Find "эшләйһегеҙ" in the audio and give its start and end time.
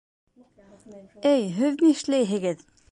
1.99-2.71